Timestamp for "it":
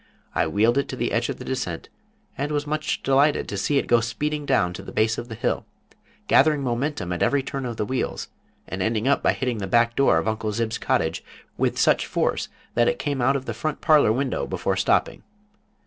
0.79-0.87, 3.77-3.85, 12.87-12.97